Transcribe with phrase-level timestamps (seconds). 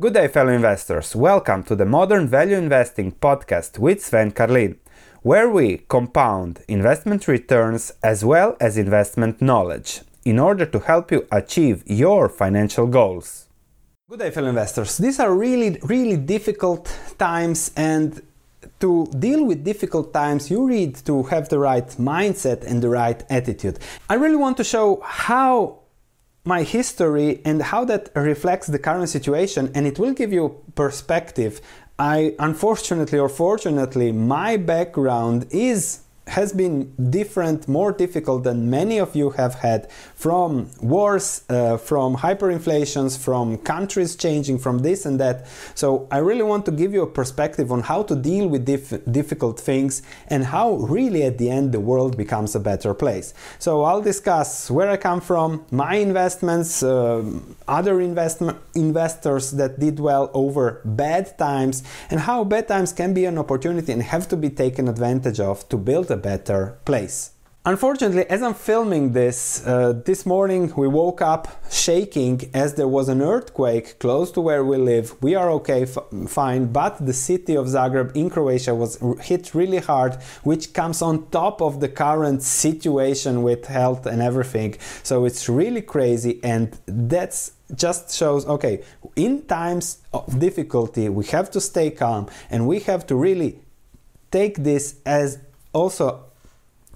[0.00, 1.16] Good day, fellow investors.
[1.16, 4.78] Welcome to the Modern Value Investing podcast with Sven Carlin,
[5.22, 11.26] where we compound investment returns as well as investment knowledge in order to help you
[11.32, 13.48] achieve your financial goals.
[14.08, 14.98] Good day, fellow investors.
[14.98, 18.22] These are really, really difficult times, and
[18.78, 23.20] to deal with difficult times, you need to have the right mindset and the right
[23.30, 23.80] attitude.
[24.08, 25.80] I really want to show how
[26.54, 30.44] my history and how that reflects the current situation and it will give you
[30.74, 31.60] perspective.
[31.98, 35.80] I unfortunately or fortunately my background is
[36.28, 42.16] has been different, more difficult than many of you have had from wars, uh, from
[42.16, 45.46] hyperinflations, from countries changing, from this and that.
[45.74, 49.04] So, I really want to give you a perspective on how to deal with dif-
[49.10, 53.32] difficult things and how really at the end the world becomes a better place.
[53.58, 57.24] So, I'll discuss where I come from, my investments, uh,
[57.66, 63.38] other investors that did well over bad times, and how bad times can be an
[63.38, 67.32] opportunity and have to be taken advantage of to build a better place.
[67.68, 73.10] Unfortunately, as I'm filming this, uh, this morning we woke up shaking as there was
[73.10, 75.14] an earthquake close to where we live.
[75.22, 80.14] We are okay, fine, but the city of Zagreb in Croatia was hit really hard,
[80.44, 84.76] which comes on top of the current situation with health and everything.
[85.02, 88.82] So it's really crazy, and that's just shows okay,
[89.14, 93.60] in times of difficulty, we have to stay calm and we have to really
[94.30, 95.38] take this as
[95.72, 96.24] also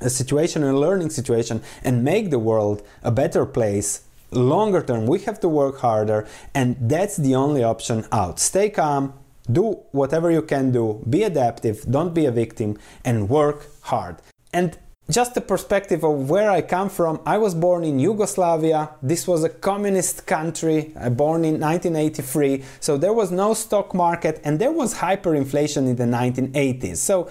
[0.01, 5.07] a situation, a learning situation, and make the world a better place longer term.
[5.07, 8.41] We have to work harder, and that's the only option out.
[8.41, 9.15] Stay calm,
[9.51, 14.17] do whatever you can do, be adaptive, don't be a victim, and work hard.
[14.53, 14.79] And
[15.11, 18.91] just a perspective of where I come from, I was born in Yugoslavia.
[19.03, 22.63] This was a communist country, I born in 1983.
[22.81, 26.99] So there was no stock market and there was hyperinflation in the 1980s.
[26.99, 27.29] So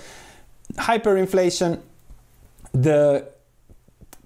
[0.74, 1.80] hyperinflation,
[2.74, 3.28] the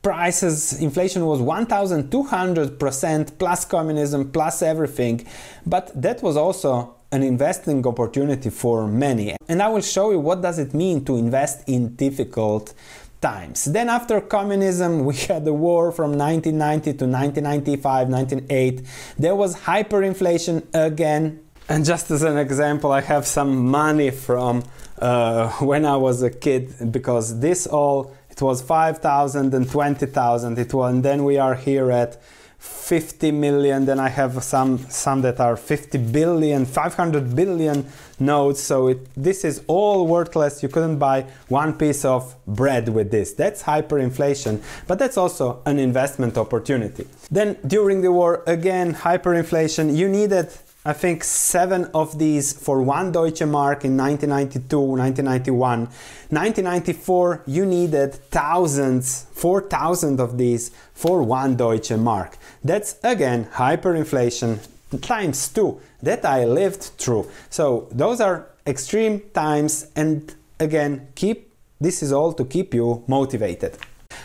[0.01, 5.25] prices, inflation was 1200% plus communism, plus everything.
[5.65, 9.35] But that was also an investing opportunity for many.
[9.47, 12.73] And I will show you what does it mean to invest in difficult
[13.21, 13.65] times.
[13.65, 18.85] Then after communism, we had the war from 1990 to 1995, 1998.
[19.17, 21.39] There was hyperinflation again.
[21.67, 24.63] And just as an example, I have some money from
[24.99, 30.73] uh, when I was a kid because this all it was 5,000 and 20,000 it
[30.73, 32.21] was and then we are here at
[32.57, 37.85] 50 million then I have some some that are 50 billion 500 billion
[38.19, 40.63] notes so it, this is all worthless.
[40.63, 43.33] You couldn't buy one piece of bread with this.
[43.33, 47.07] That's hyperinflation but that's also an investment opportunity.
[47.29, 49.95] Then during the war again hyperinflation.
[49.95, 50.49] You needed
[50.87, 55.79] I think seven of these for one Deutsche Mark in 1992, 1991.
[55.79, 62.37] 1994, you needed thousands, 4,000 of these for one Deutsche Mark.
[62.63, 64.59] That's again hyperinflation
[65.01, 67.31] times two that I lived through.
[67.49, 73.77] So those are extreme times, and again, keep this is all to keep you motivated.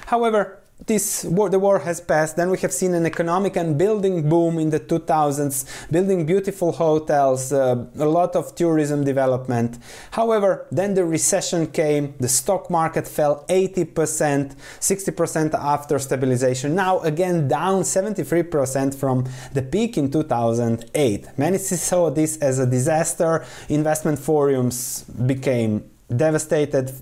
[0.07, 0.60] However,
[0.91, 4.59] this war, the war has passed, then we have seen an economic and building boom
[4.59, 9.79] in the 2000s, building beautiful hotels, uh, a lot of tourism development.
[10.11, 16.75] However, then the recession came, the stock market fell 80%, 60% after stabilization.
[16.75, 21.39] Now again down 73% from the peak in 2008.
[21.39, 23.45] Many saw this as a disaster.
[23.69, 25.85] Investment forums became
[26.17, 26.93] devastated,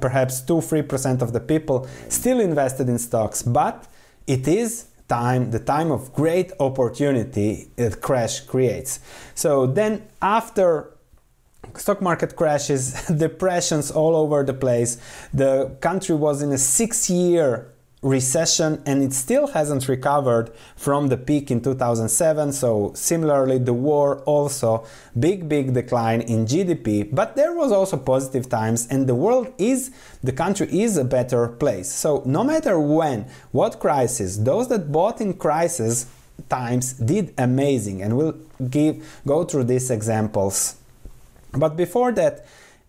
[0.00, 3.86] perhaps 2 3% of the people still invested in stocks, but
[4.26, 9.00] it is time the time of great opportunity that crash creates.
[9.34, 10.94] So then after
[11.76, 14.98] stock market crashes depressions all over the place
[15.32, 17.73] the country was in a 6 year
[18.04, 24.18] recession and it still hasn't recovered from the peak in 2007 so similarly the war
[24.26, 24.84] also
[25.18, 29.90] big big decline in gdp but there was also positive times and the world is
[30.22, 31.92] the country is a better place.
[31.92, 36.06] So no matter when what crisis those that bought in crisis
[36.48, 38.38] times did amazing and we'll
[38.70, 40.76] give go through these examples.
[41.52, 42.46] But before that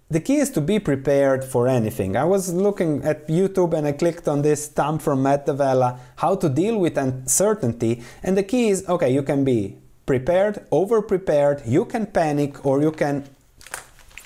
[0.10, 2.16] the key is to be prepared for anything.
[2.16, 6.36] I was looking at YouTube and I clicked on this thumb from Matt D'Avella, how
[6.36, 8.04] to deal with uncertainty.
[8.22, 12.81] And the key is okay, you can be prepared, over prepared, you can panic, or
[12.81, 13.28] you can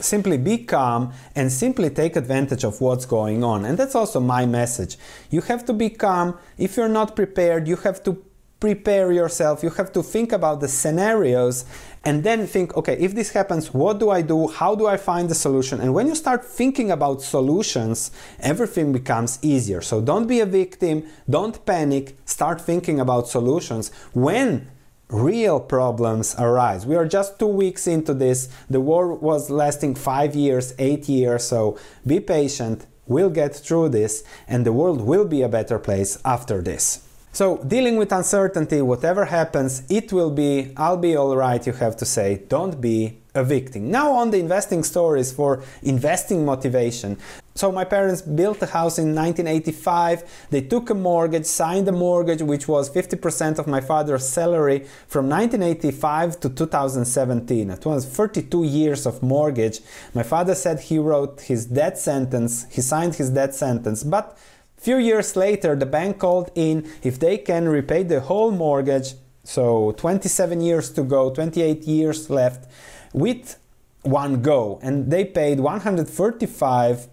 [0.01, 3.65] simply be calm and simply take advantage of what's going on.
[3.65, 4.97] And that's also my message.
[5.29, 6.37] You have to be calm.
[6.57, 8.23] If you're not prepared, you have to
[8.59, 11.65] prepare yourself, you have to think about the scenarios
[12.03, 14.47] and then think okay, if this happens, what do I do?
[14.47, 15.81] How do I find the solution?
[15.81, 19.81] And when you start thinking about solutions, everything becomes easier.
[19.81, 23.91] So don't be a victim, don't panic, start thinking about solutions.
[24.13, 24.69] When
[25.09, 26.85] real problems arise.
[26.85, 28.47] We are just two weeks into this.
[28.69, 32.85] The war was lasting five years, eight years, so be patient.
[33.07, 37.08] We'll get through this, and the world will be a better place after this.
[37.31, 42.05] So, dealing with uncertainty, whatever happens, it will be, I'll be alright, you have to
[42.05, 42.41] say.
[42.49, 43.91] Don't be a victim.
[43.91, 47.17] Now, on the investing stories for investing motivation.
[47.53, 50.47] So, my parents built a house in 1985.
[50.49, 55.29] They took a mortgage, signed a mortgage, which was 50% of my father's salary from
[55.29, 57.69] 1985 to 2017.
[57.69, 59.81] It was 32 years of mortgage.
[60.15, 64.35] My father said he wrote his death sentence, he signed his death sentence, but
[64.79, 69.91] Few years later, the bank called in if they can repay the whole mortgage, so
[69.91, 72.71] 27 years to go, 28 years left,
[73.13, 73.59] with
[74.03, 74.79] one go.
[74.81, 77.09] And they paid 135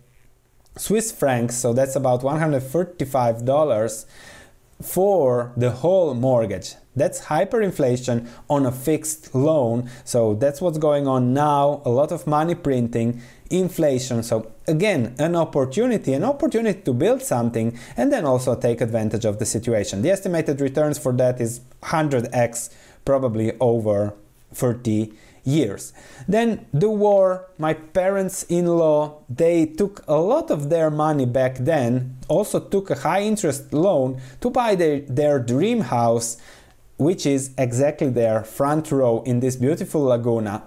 [0.77, 4.07] Swiss francs, so that's about $135
[4.81, 6.75] for the whole mortgage.
[6.95, 9.91] That's hyperinflation on a fixed loan.
[10.05, 11.83] So that's what's going on now.
[11.85, 14.23] A lot of money printing, inflation.
[14.23, 19.39] So again, an opportunity, an opportunity to build something and then also take advantage of
[19.39, 20.03] the situation.
[20.03, 22.73] The estimated returns for that is 100x,
[23.05, 24.15] probably over
[24.53, 25.13] 30
[25.45, 25.93] years.
[26.27, 32.59] Then the war, my parents-in-law, they took a lot of their money back then, also
[32.59, 36.39] took a high interest loan to buy their, their dream house
[36.99, 40.63] which is exactly their front row in this beautiful laguna.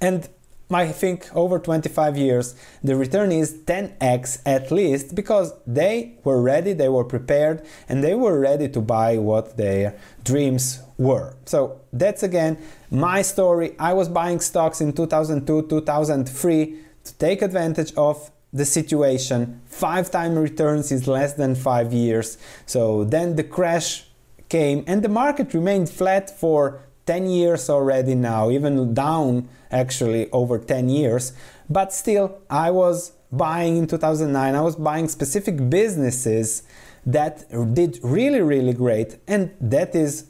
[0.00, 0.28] And
[0.70, 2.54] I think over 25 years,
[2.84, 8.14] the return is 10x at least because they were ready, they were prepared, and they
[8.14, 11.36] were ready to buy what their dreams were.
[11.46, 12.58] So that's again
[12.90, 13.74] my story.
[13.78, 19.60] I was buying stocks in 2002, 2003 to take advantage of the situation.
[19.66, 22.36] Five time returns is less than five years.
[22.66, 24.06] So then the crash
[24.48, 30.58] came and the market remained flat for 10 years already now, even down actually over
[30.58, 31.32] 10 years.
[31.70, 36.64] But still, I was buying in 2009, I was buying specific businesses
[37.06, 40.26] that did really, really great, and that is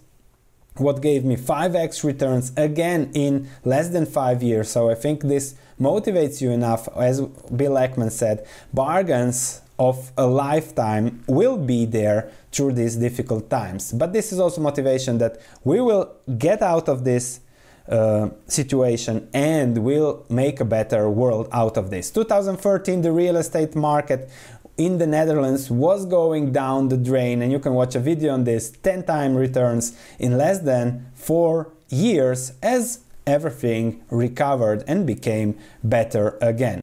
[0.77, 4.71] what gave me 5x returns again in less than five years.
[4.71, 6.89] So I think this motivates you enough.
[6.97, 13.93] As Bill Ackman said, bargains of a lifetime will be there through these difficult times.
[13.93, 17.41] But this is also motivation that we will get out of this
[17.89, 22.11] uh, situation and will make a better world out of this.
[22.11, 24.29] 2013, the real estate market
[24.77, 28.45] in the Netherlands was going down the drain, and you can watch a video on
[28.45, 36.39] this 10 time returns in less than four years as everything recovered and became better
[36.41, 36.81] again.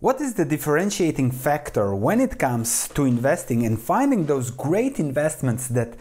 [0.00, 5.68] What is the differentiating factor when it comes to investing and finding those great investments
[5.68, 5.94] that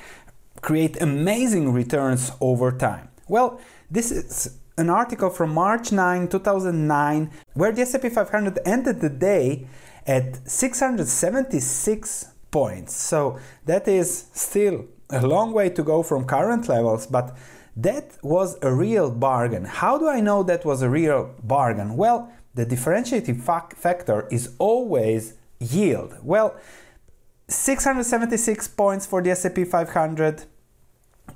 [0.62, 3.10] create amazing returns over time?
[3.28, 3.60] Well,
[3.92, 9.68] this is an article from March 9, 2009, where the S&P 500 ended the day
[10.08, 12.96] at 676 points.
[12.96, 17.36] So that is still a long way to go from current levels, but
[17.76, 19.66] that was a real bargain.
[19.66, 21.98] How do I know that was a real bargain?
[21.98, 26.18] Well, the differentiating factor is always yield.
[26.22, 26.56] Well,
[27.48, 30.44] 676 points for the S&P 500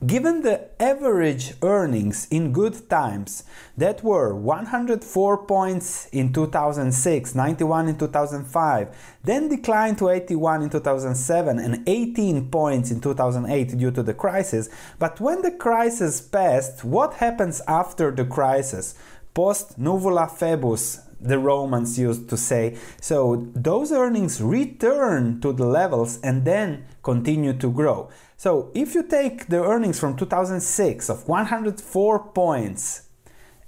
[0.05, 3.43] Given the average earnings in good times
[3.77, 11.59] that were 104 points in 2006, 91 in 2005, then declined to 81 in 2007
[11.59, 17.15] and 18 points in 2008 due to the crisis, but when the crisis passed, what
[17.15, 18.95] happens after the crisis?
[19.33, 22.77] Post nubila phoebus, the Romans used to say.
[23.01, 28.09] So those earnings return to the levels and then continue to grow.
[28.37, 33.03] So if you take the earnings from 2006 of 104 points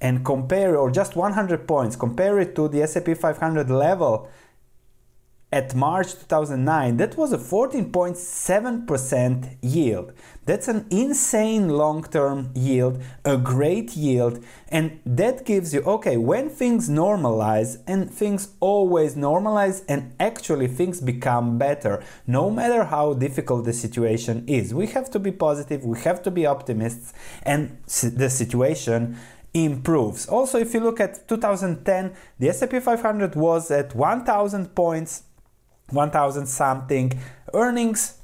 [0.02, 4.30] and compare or just 100 points, compare it to the S&P 500 level
[5.56, 10.12] at March 2009, that was a 14.7% yield.
[10.46, 16.50] That's an insane long term yield, a great yield, and that gives you okay, when
[16.50, 23.64] things normalize, and things always normalize, and actually things become better, no matter how difficult
[23.64, 24.74] the situation is.
[24.74, 29.18] We have to be positive, we have to be optimists, and the situation
[29.54, 30.28] improves.
[30.28, 35.24] Also, if you look at 2010, the S&P 500 was at 1000 points
[35.90, 37.20] 1000 something
[37.54, 38.18] earnings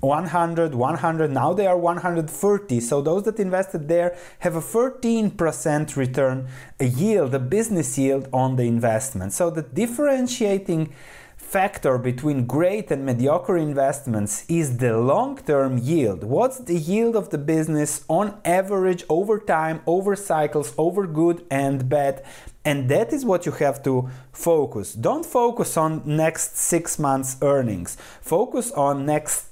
[0.00, 2.80] 100, 100, now they are 130.
[2.80, 6.48] So those that invested there have a 13% return,
[6.78, 9.32] a yield, a business yield on the investment.
[9.32, 10.94] So the differentiating
[11.36, 16.22] factor between great and mediocre investments is the long term yield.
[16.22, 21.88] What's the yield of the business on average over time, over cycles, over good and
[21.88, 22.22] bad?
[22.68, 24.92] And that is what you have to focus.
[24.92, 27.96] Don't focus on next six months earnings.
[28.20, 29.46] Focus on next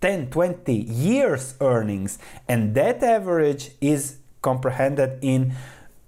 [0.00, 2.20] 10, 20 years earnings.
[2.46, 5.54] And that average is comprehended in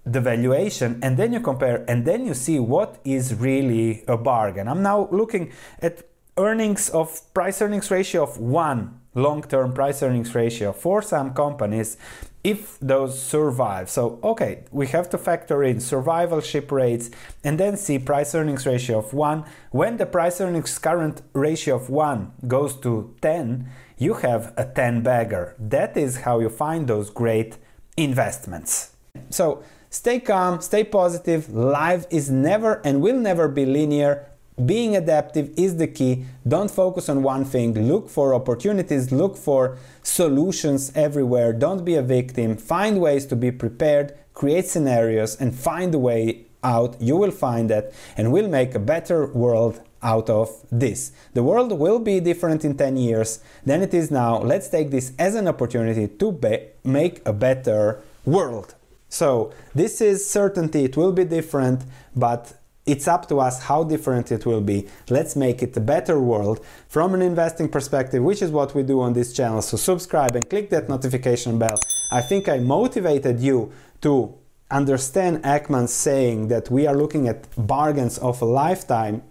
[0.07, 4.69] the valuation and then you compare and then you see what is really a bargain.
[4.69, 6.05] I'm now looking at
[6.37, 11.97] earnings of price earnings ratio of 1 long-term price earnings ratio for some companies
[12.45, 13.91] if those survive.
[13.91, 17.11] So okay, we have to factor in survivalship rates
[17.43, 19.45] and then see price earnings ratio of 1.
[19.71, 25.03] When the price earnings current ratio of 1 goes to 10, you have a 10
[25.03, 25.57] bagger.
[25.59, 27.57] That is how you find those great
[27.97, 28.91] investments.
[29.31, 31.49] So Stay calm, stay positive.
[31.55, 34.27] Life is never and will never be linear.
[34.63, 36.27] Being adaptive is the key.
[36.47, 37.89] Don't focus on one thing.
[37.89, 41.53] Look for opportunities, look for solutions everywhere.
[41.53, 42.57] Don't be a victim.
[42.57, 47.01] Find ways to be prepared, create scenarios, and find a way out.
[47.01, 51.11] You will find that, and we'll make a better world out of this.
[51.33, 54.39] The world will be different in 10 years than it is now.
[54.39, 58.75] Let's take this as an opportunity to be- make a better world.
[59.09, 61.83] So this is certainty, it will be different,
[62.15, 62.53] but
[62.87, 64.87] it's up to us how different it will be.
[65.09, 69.01] Let's make it a better world from an investing perspective, which is what we do
[69.01, 69.63] on this channel.
[69.63, 71.79] So subscribe and click that notification bell.
[72.13, 73.73] I think I motivated you
[74.03, 74.35] to
[74.71, 79.23] understand Ackman's saying that we are looking at bargains of a lifetime.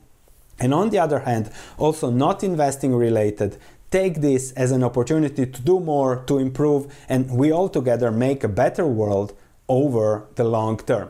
[0.59, 3.57] And on the other hand, also not investing related.
[3.91, 8.43] Take this as an opportunity to do more, to improve, and we all together make
[8.43, 11.09] a better world over the long term.